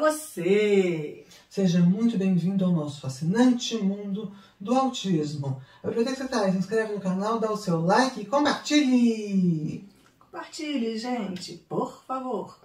[0.00, 1.24] Você!
[1.48, 4.30] Seja muito bem-vindo ao nosso fascinante mundo
[4.60, 5.60] do autismo.
[5.82, 9.88] Você está aí, se inscreve no canal, dá o seu like e compartilhe!
[10.18, 12.58] Compartilhe, gente, por favor.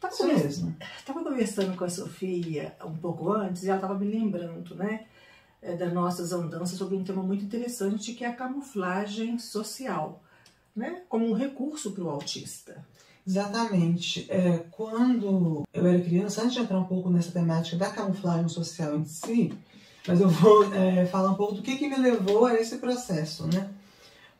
[0.00, 0.76] Tava Isso mesmo.
[0.98, 5.06] Estava conversando com a Sofia um pouco antes e ela estava me lembrando, né,
[5.60, 10.22] é, das nossas andanças sobre um tema muito interessante que é a camuflagem social,
[10.74, 12.82] né, como um recurso para o autista.
[13.26, 14.26] Exatamente.
[14.30, 18.96] É, quando eu era criança, antes de entrar um pouco nessa temática da camuflagem social
[18.96, 19.52] em si,
[20.06, 23.46] mas eu vou é, falar um pouco do que, que me levou a esse processo,
[23.46, 23.70] né?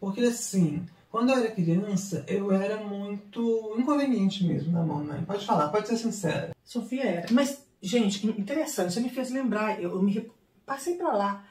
[0.01, 5.23] Porque assim, quando eu era criança, eu era muito inconveniente mesmo na mamãe.
[5.25, 6.57] Pode falar, pode ser sincera.
[6.65, 7.27] Sofia era.
[7.31, 10.31] Mas, gente, interessante, você me fez lembrar, eu, me
[10.65, 11.45] passei para lá.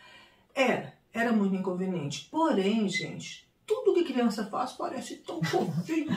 [0.54, 2.28] Era, era muito inconveniente.
[2.32, 6.12] Porém, gente, tudo que criança faz parece tão fofinho.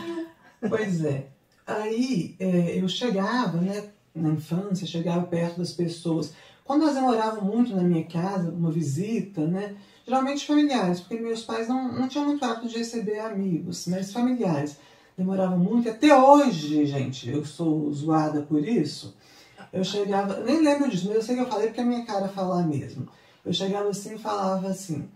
[0.69, 1.29] Pois é.
[1.67, 3.85] Aí é, eu chegava, né,
[4.15, 6.33] na infância, chegava perto das pessoas.
[6.65, 11.69] Quando elas demoravam muito na minha casa, uma visita, né, geralmente familiares, porque meus pais
[11.69, 14.77] não, não tinham muito hábito de receber amigos, mas familiares.
[15.17, 19.15] Demoravam muito, até hoje, gente, eu sou zoada por isso.
[19.73, 22.29] Eu chegava, nem lembro disso, mas eu sei que eu falei porque a minha cara
[22.29, 23.09] falar mesmo.
[23.45, 25.09] Eu chegava assim e falava assim: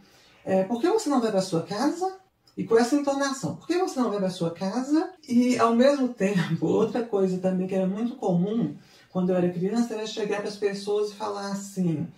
[0.44, 2.16] é, por que você não vai para sua casa?
[2.58, 5.12] E com essa entonação, por que você não vai para sua casa?
[5.28, 8.74] E ao mesmo tempo, outra coisa também que era muito comum
[9.10, 12.08] quando eu era criança era chegar para as pessoas e falar assim,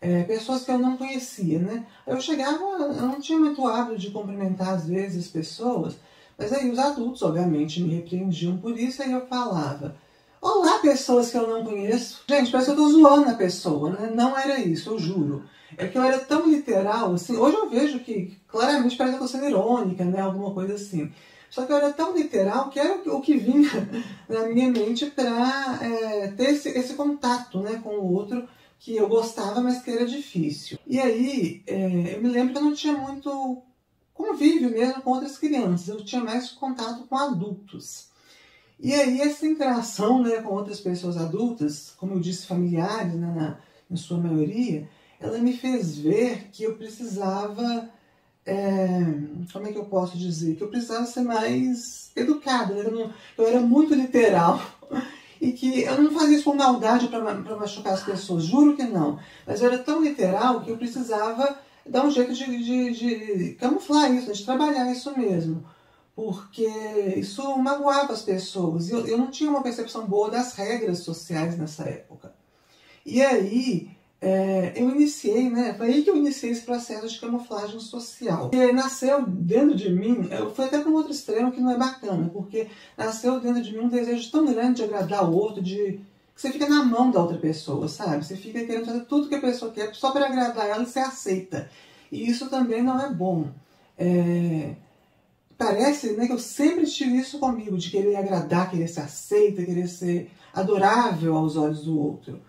[0.00, 1.84] é, pessoas que eu não conhecia, né?
[2.06, 5.96] Eu chegava, eu não tinha muito hábito de cumprimentar às vezes as pessoas,
[6.38, 9.96] mas aí os adultos, obviamente, me repreendiam por isso, aí eu falava,
[10.50, 12.22] Olá, pessoas que eu não conheço.
[12.26, 14.10] Gente, parece que eu tô zoando a pessoa, né?
[14.14, 15.44] Não era isso, eu juro.
[15.76, 17.36] É que eu era tão literal, assim.
[17.36, 20.22] Hoje eu vejo que claramente parece que eu tô sendo irônica, né?
[20.22, 21.12] Alguma coisa assim.
[21.50, 23.68] Só que eu era tão literal que era o que vinha
[24.26, 28.48] na minha mente para é, ter esse, esse, contato né, com o outro
[28.80, 30.78] que eu gostava, mas que era difícil.
[30.86, 33.62] E aí, é, eu me lembro que eu não tinha muito
[34.14, 38.07] convívio mesmo com outras crianças, eu tinha mais contato com adultos.
[38.80, 43.58] E aí essa interação né, com outras pessoas adultas, como eu disse, familiares, né, na,
[43.90, 44.88] na sua maioria,
[45.20, 47.88] ela me fez ver que eu precisava,
[48.46, 49.00] é,
[49.52, 52.82] como é que eu posso dizer, que eu precisava ser mais educada, né?
[52.86, 54.60] eu, não, eu era muito literal
[55.40, 59.18] e que eu não fazia isso com maldade para machucar as pessoas, juro que não,
[59.44, 64.12] mas eu era tão literal que eu precisava dar um jeito de, de, de camuflar
[64.14, 65.64] isso, de trabalhar isso mesmo
[66.18, 66.66] porque
[67.16, 68.90] isso magoava as pessoas.
[68.90, 72.34] Eu, eu não tinha uma percepção boa das regras sociais nessa época.
[73.06, 73.88] E aí
[74.20, 75.74] é, eu iniciei, né?
[75.74, 78.50] Foi aí que eu iniciei esse processo de camuflagem social.
[78.52, 81.78] E nasceu dentro de mim, eu fui até para um outro extremo que não é
[81.78, 86.00] bacana, porque nasceu dentro de mim um desejo tão grande de agradar o outro, de
[86.34, 88.26] que você fica na mão da outra pessoa, sabe?
[88.26, 90.98] Você fica querendo fazer tudo que a pessoa quer só para agradar ela e você
[90.98, 91.70] aceita.
[92.10, 93.52] E isso também não é bom.
[93.96, 94.74] É,
[95.58, 99.88] parece né, que eu sempre tive isso comigo, de querer agradar, querer ser aceita, querer
[99.88, 102.40] ser adorável aos olhos do outro.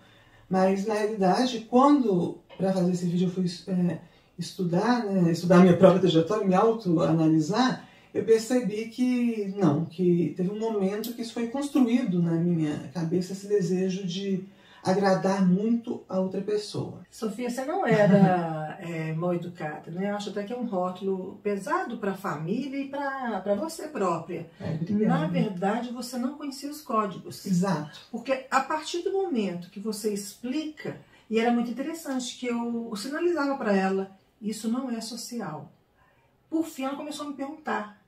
[0.48, 3.98] Mas, na realidade, quando, para fazer esse vídeo, eu fui é,
[4.38, 10.58] estudar, né, estudar minha própria trajetória, me autoanalisar, eu percebi que não, que teve um
[10.58, 14.44] momento que isso foi construído na minha cabeça, esse desejo de
[14.82, 17.04] agradar muito a outra pessoa.
[17.10, 20.10] Sofia, você não era é, mal educada, né?
[20.10, 24.50] Eu acho até que é um rótulo pesado para a família e para você própria.
[24.60, 27.44] É, Na verdade, você não conhecia os códigos.
[27.46, 28.00] Exato.
[28.10, 33.56] Porque a partir do momento que você explica, e era muito interessante que eu sinalizava
[33.56, 35.70] para ela, isso não é social.
[36.48, 38.00] Por fim, ela começou a me perguntar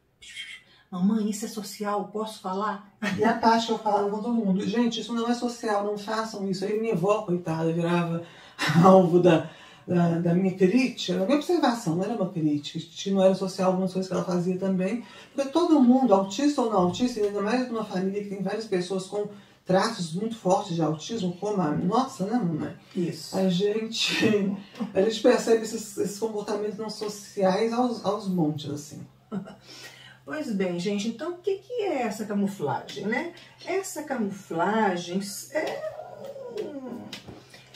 [0.93, 2.93] Mamãe, isso é social, posso falar?
[3.19, 5.97] E a parte que eu falava com todo mundo, gente, isso não é social, não
[5.97, 6.67] façam isso.
[6.67, 8.23] Aí minha avó, coitada, virava
[8.85, 9.49] alvo da,
[9.89, 13.91] da, da, minha crítica, da minha observação, não era uma crítica, não era social algumas
[13.91, 15.03] coisas que ela fazia também,
[15.35, 19.07] porque todo mundo, autista ou não autista, ainda mais numa família que tem várias pessoas
[19.07, 19.29] com
[19.65, 22.75] traços muito fortes de autismo, como a nossa, né, mamãe?
[22.95, 23.35] Isso.
[23.35, 24.55] A gente,
[24.93, 29.01] a gente percebe esses, esses comportamentos não sociais aos, aos montes, assim.
[30.25, 33.35] Pois bem, gente, então o que, que é essa camuflagem, né?
[33.65, 35.21] Essa camuflagem
[35.53, 35.83] é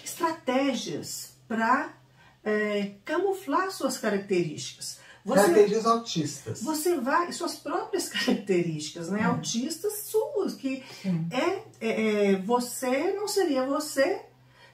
[0.04, 1.92] estratégias para
[2.44, 4.98] é, camuflar suas características.
[5.24, 6.62] Você, características autistas.
[6.62, 9.26] Você vai, suas próprias características, né?
[9.26, 9.32] Hum.
[9.32, 10.84] Autistas suas, que
[11.30, 14.22] é, é, é, você não seria você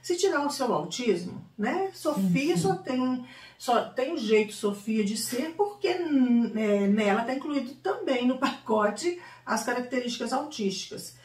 [0.01, 1.89] se tirar o seu autismo, né?
[1.93, 3.25] Sofia só tem
[3.57, 9.21] só tem o jeito Sofia de ser porque é, nela está incluído também no pacote
[9.45, 11.15] as características autísticas.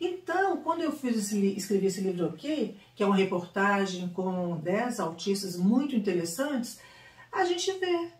[0.00, 5.00] Então, quando eu fiz esse, escrevi esse livro aqui, que é uma reportagem com 10
[5.00, 6.78] autistas muito interessantes,
[7.32, 8.10] a gente vê.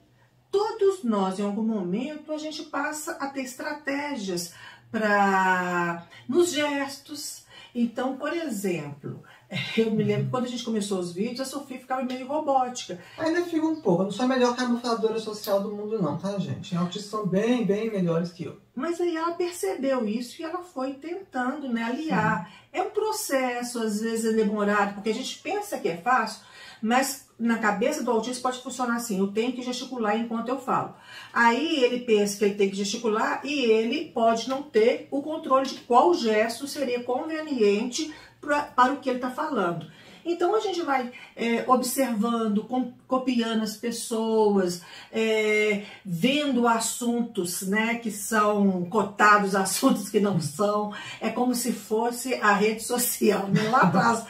[0.51, 4.55] Todos nós, em algum momento, a gente passa a ter estratégias
[4.91, 7.45] para nos gestos.
[7.75, 9.23] Então, por exemplo,
[9.79, 12.99] eu me lembro quando a gente começou os vídeos, a Sofia ficava meio robótica.
[13.17, 14.03] Ainda fica um pouco.
[14.03, 16.77] Eu não sou a melhor camufladora social do mundo, não, tá, gente?
[16.77, 18.57] Autistas são bem, bem melhores que eu.
[18.75, 22.47] Mas aí ela percebeu isso e ela foi tentando né, aliar.
[22.47, 22.53] Sim.
[22.73, 26.43] É um processo, às vezes é demorado, porque a gente pensa que é fácil,
[26.83, 30.95] mas na cabeça do autista pode funcionar assim: eu tenho que gesticular enquanto eu falo.
[31.33, 35.67] Aí ele pensa que ele tem que gesticular e ele pode não ter o controle
[35.67, 38.13] de qual gesto seria conveniente
[38.47, 39.87] pra, para o que ele está falando.
[40.25, 44.83] Então a gente vai é, observando, com, copiando as pessoas,
[45.13, 50.93] é, vendo assuntos né, que são cotados, assuntos que não são.
[51.21, 53.47] É como se fosse a rede social.
[53.49, 53.69] Né?
[53.69, 54.25] Lá atrás,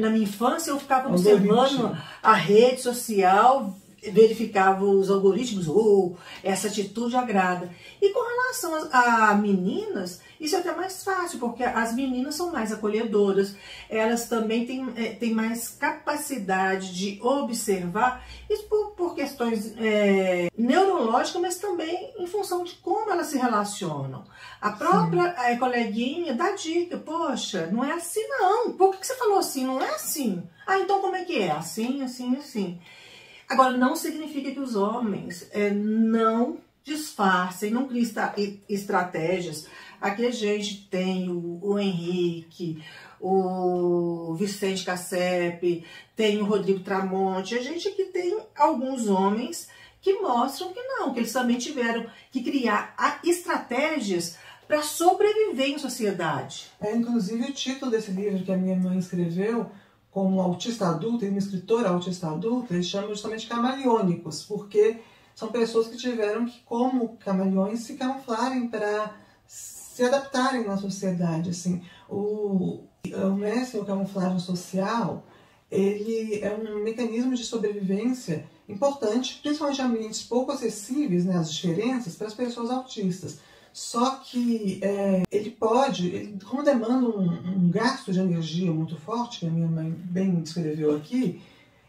[0.00, 6.68] na minha infância, eu ficava observando a rede social verificava os algoritmos, ou oh, essa
[6.68, 7.70] atitude agrada.
[8.00, 12.52] E com relação a, a, meninas, isso é até mais fácil, porque as meninas são
[12.52, 13.56] mais acolhedoras,
[13.88, 21.40] elas também têm, é, têm mais capacidade de observar, isso por, por questões é, neurológicas,
[21.40, 24.24] mas também em função de como elas se relacionam.
[24.60, 29.16] A própria é, coleguinha dá dica, poxa, não é assim não, por que, que você
[29.16, 29.64] falou assim?
[29.64, 30.42] Não é assim.
[30.66, 31.50] Ah, então como é que é?
[31.50, 32.80] Assim, assim, assim.
[33.48, 38.04] Agora, não significa que os homens é, não disfarcem, não criem
[38.68, 39.66] estratégias.
[40.00, 42.82] Aqui a gente tem o, o Henrique,
[43.20, 45.84] o Vicente Cassep,
[46.14, 49.68] tem o Rodrigo Tramonte, a gente aqui tem alguns homens
[50.00, 52.94] que mostram que não, que eles também tiveram que criar
[53.24, 54.38] estratégias
[54.68, 56.70] para sobreviver em sociedade.
[56.80, 59.70] É, inclusive o título desse livro que a minha mãe escreveu
[60.16, 64.96] como autista adulto, e uma escritora autista adulta, eles chamam justamente camaleônicos, porque
[65.34, 69.14] são pessoas que tiveram que, como camaleões, se camuflarem para
[69.46, 71.50] se adaptarem na sociedade.
[71.50, 71.82] Assim.
[72.08, 75.22] O, o mestre, o camuflagem social,
[75.70, 82.14] ele é um mecanismo de sobrevivência importante, principalmente em ambientes pouco acessíveis, né, as diferenças,
[82.16, 83.40] para as pessoas autistas.
[83.76, 89.40] Só que é, ele pode, ele, como demanda um, um, gasto de energia muito forte,
[89.40, 91.42] que a minha mãe bem descreveu aqui,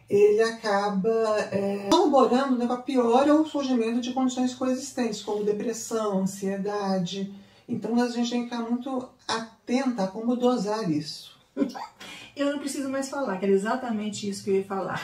[0.09, 1.09] ele acaba
[1.49, 7.33] é, colaborando né, para pior o surgimento de condições coexistentes, como depressão, ansiedade.
[7.69, 11.37] Então a gente tem que ficar muito atenta a como dosar isso.
[12.35, 15.01] Eu não preciso mais falar, que era exatamente isso que eu ia falar.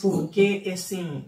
[0.00, 1.24] Porque, assim,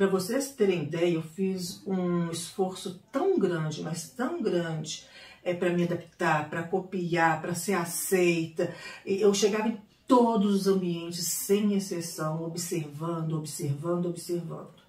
[0.00, 5.06] para vocês terem ideia, eu fiz um esforço tão grande, mas tão grande,
[5.44, 8.74] é, para me adaptar, para copiar, para ser aceita.
[9.04, 14.80] Eu chegava em todos os ambientes, sem exceção, observando, observando, observando.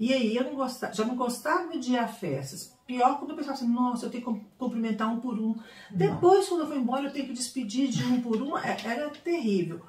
[0.00, 2.76] E aí eu não gostava, já não gostava de ir a festas.
[2.84, 5.54] Pior quando eu pensava assim, nossa, eu tenho que cumprimentar um por um.
[5.54, 5.62] Não.
[5.92, 8.58] Depois, quando eu vou embora, eu tenho que despedir de um por um.
[8.58, 9.82] É, era terrível.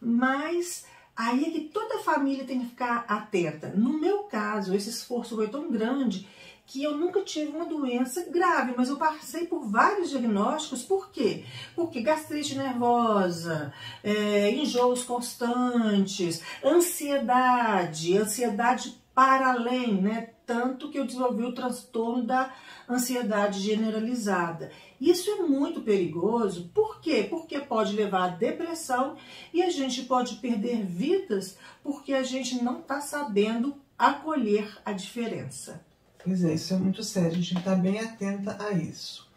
[0.00, 0.86] Mas
[1.16, 3.68] Aí é que toda a família tem que ficar atenta.
[3.68, 6.28] No meu caso, esse esforço foi tão grande
[6.66, 10.82] que eu nunca tive uma doença grave, mas eu passei por vários diagnósticos.
[10.82, 11.44] Por quê?
[11.76, 20.30] Porque gastrite nervosa, é, enjoos constantes, ansiedade, ansiedade para além, né?
[20.46, 22.54] Tanto que eu desenvolvi o transtorno da
[22.88, 24.70] ansiedade generalizada.
[25.00, 27.26] Isso é muito perigoso, por quê?
[27.28, 29.16] Porque pode levar à depressão
[29.52, 35.84] e a gente pode perder vidas porque a gente não está sabendo acolher a diferença.
[36.22, 39.28] Pois é, isso é muito sério, a gente tem que estar bem atenta a isso.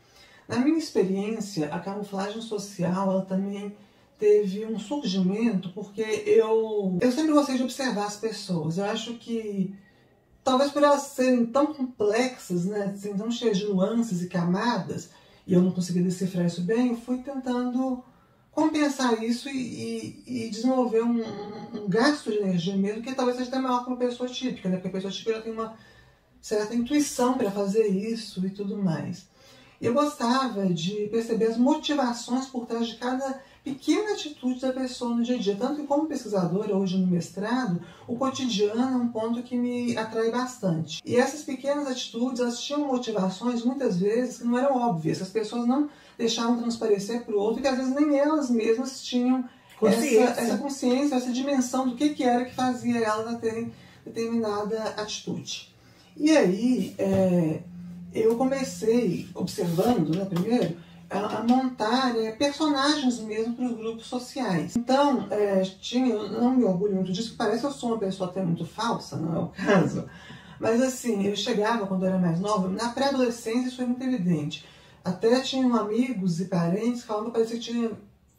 [0.48, 3.76] Na minha experiência, a camuflagem social, ela também
[4.18, 8.78] teve um surgimento porque eu, eu sempre gostei de observar as pessoas.
[8.78, 9.76] Eu acho que
[10.48, 15.10] talvez por elas serem tão complexas, né, assim, tão cheias de nuances e camadas,
[15.46, 18.02] e eu não conseguia decifrar isso bem, eu fui tentando
[18.50, 21.22] compensar isso e, e, e desenvolver um,
[21.74, 24.78] um, gasto de energia mesmo, que talvez seja até maior que uma pessoa típica, né?
[24.78, 25.78] Porque a pessoa típica tem uma
[26.42, 29.28] certa intuição para fazer isso e tudo mais.
[29.82, 35.24] Eu gostava de perceber as motivações por trás de cada pequena atitude da pessoa no
[35.24, 35.56] dia a dia.
[35.56, 40.32] Tanto que, como pesquisadora, hoje no mestrado, o cotidiano é um ponto que me atrai
[40.32, 41.02] bastante.
[41.06, 45.22] E essas pequenas atitudes, elas tinham motivações, muitas vezes, que não eram óbvias.
[45.22, 49.44] As pessoas não deixavam transparecer para o outro, que às vezes nem elas mesmas tinham
[49.78, 50.24] consciência.
[50.24, 53.74] Essa, essa consciência, essa dimensão do que, que era que fazia elas terem
[54.06, 55.76] determinada atitude.
[56.16, 57.60] E aí, é,
[58.14, 60.78] eu comecei observando, né, primeiro,
[61.10, 64.76] a, montar é, personagens mesmo para os grupos sociais.
[64.76, 68.30] Então, é, tinha, eu não me orgulho muito disso, parece que eu sou uma pessoa
[68.30, 70.10] até muito falsa, não é o caso.
[70.60, 74.66] Mas assim, eu chegava quando eu era mais nova, na pré-adolescência isso foi muito evidente.
[75.04, 77.92] Até tinham amigos e parentes que falavam que parecia que tinha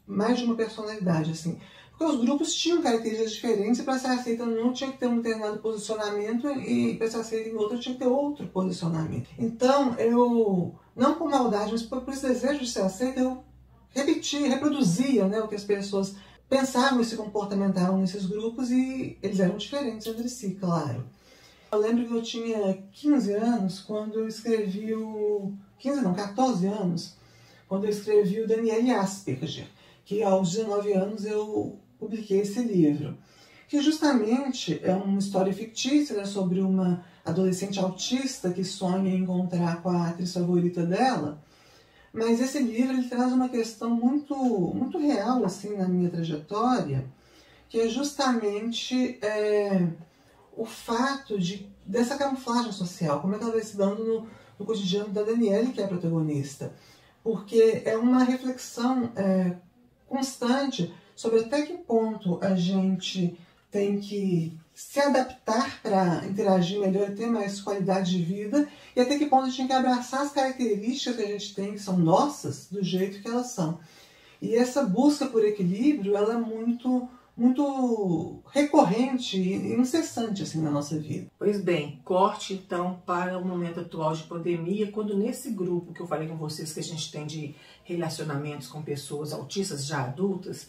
[0.07, 1.59] mais de uma personalidade, assim.
[1.99, 5.17] Porque os grupos tinham características diferentes e para ser aceita não tinha que ter um
[5.17, 9.29] determinado posicionamento e para ser aceita em outro tinha que ter outro posicionamento.
[9.37, 13.43] Então, eu, não por maldade, mas por, por esse desejo de ser aceita, eu
[13.91, 16.15] repetia, reproduzia né, o que as pessoas
[16.49, 21.05] pensavam e se comportamentavam nesses grupos e eles eram diferentes entre si, claro.
[21.73, 25.53] Eu lembro que eu tinha 15 anos quando eu escrevi o...
[25.81, 27.17] 15 não, 14 anos,
[27.69, 29.67] quando eu escrevi o Daniel Asperger,
[30.05, 33.17] que aos 19 anos eu publiquei esse livro,
[33.69, 39.91] que justamente é uma história fictícia né, sobre uma adolescente autista que sonha encontrar com
[39.91, 41.43] a atriz favorita dela,
[42.13, 47.05] mas esse livro ele traz uma questão muito, muito real assim na minha trajetória,
[47.69, 49.87] que é justamente é,
[50.57, 54.27] o fato de, dessa camuflagem social, como é que ela vai se dando no,
[54.59, 56.73] no cotidiano da Daniele, que é a protagonista.
[57.23, 59.57] Porque é uma reflexão é,
[60.07, 63.37] constante sobre até que ponto a gente
[63.73, 69.19] tem que se adaptar para interagir melhor e ter mais qualidade de vida e até
[69.19, 71.99] que ponto a gente tem que abraçar as características que a gente tem, que são
[71.99, 73.81] nossas, do jeito que elas são.
[74.41, 77.09] E essa busca por equilíbrio, ela é muito
[77.39, 81.31] muito recorrente e incessante assim na nossa vida.
[81.39, 86.07] Pois bem, corte então para o momento atual de pandemia, quando nesse grupo que eu
[86.07, 90.69] falei com vocês que a gente tem de relacionamentos com pessoas autistas já adultas,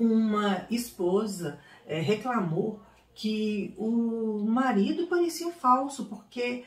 [0.00, 2.80] uma esposa é, reclamou
[3.14, 6.64] que o marido parecia falso, porque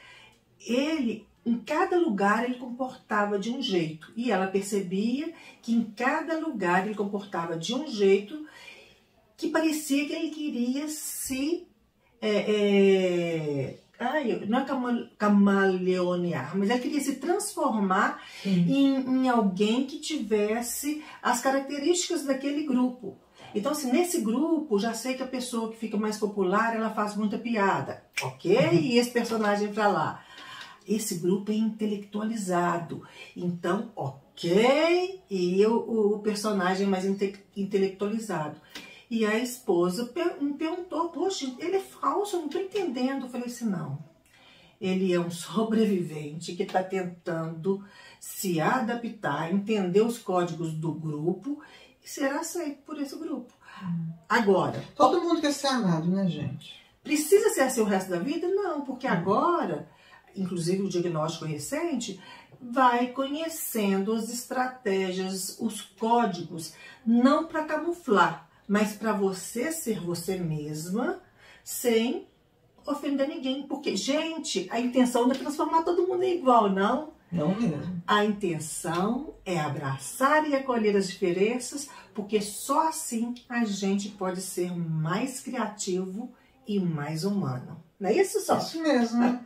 [0.60, 4.14] ele, em cada lugar, ele comportava de um jeito.
[4.16, 8.46] E ela percebia que em cada lugar ele comportava de um jeito
[9.36, 11.68] que parecia que ele queria se.
[12.22, 14.66] É, é, ai, não é
[15.18, 23.18] camaleonear, mas ele queria se transformar em, em alguém que tivesse as características daquele grupo.
[23.56, 27.16] Então, assim, nesse grupo, já sei que a pessoa que fica mais popular, ela faz
[27.16, 28.58] muita piada, ok?
[28.58, 28.74] Uhum.
[28.74, 30.24] E esse personagem pra lá.
[30.88, 33.04] Esse grupo é intelectualizado.
[33.38, 38.60] Então, ok, e eu, o personagem mais inte intelectualizado.
[39.10, 43.26] E a esposa me perguntou, poxa, ele é falso, eu não estou entendendo.
[43.26, 44.00] Eu falei assim, não.
[44.82, 47.86] Ele é um sobrevivente que está tentando
[48.20, 51.62] se adaptar, entender os códigos do grupo
[52.04, 53.54] e ser aceito por esse grupo.
[53.82, 54.12] Hum.
[54.28, 54.84] Agora.
[54.96, 56.74] Todo mundo quer ser amado, né, gente?
[57.04, 58.48] Precisa ser assim o resto da vida?
[58.48, 59.12] Não, porque hum.
[59.12, 59.88] agora,
[60.36, 62.20] inclusive o diagnóstico recente,
[62.62, 66.74] vai conhecendo as estratégias, os códigos,
[67.06, 71.22] não para camuflar, mas para você ser você mesma
[71.64, 72.28] sem
[72.86, 73.64] ofender ninguém.
[73.64, 77.14] Porque, gente, a intenção não é transformar todo mundo em igual, não.
[77.34, 78.02] Não mesmo.
[78.06, 84.72] A intenção é abraçar e acolher as diferenças, porque só assim a gente pode ser
[84.76, 86.32] mais criativo
[86.68, 87.82] e mais humano.
[88.00, 88.58] Não é isso, só?
[88.58, 89.24] Isso mesmo.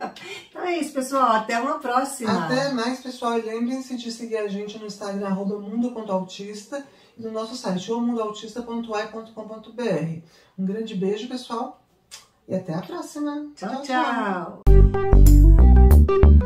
[0.50, 1.32] então é isso, pessoal.
[1.32, 2.46] Até uma próxima.
[2.46, 3.38] Até mais, pessoal.
[3.38, 6.84] E lembrem-se de seguir a gente no Instagram, mundo.autista
[7.16, 10.20] e no nosso site, mundoautista.ai.com.br.
[10.58, 11.80] Um grande beijo, pessoal.
[12.48, 13.48] E até a próxima.
[13.54, 13.82] tchau.
[13.82, 14.62] tchau.
[14.64, 16.37] tchau.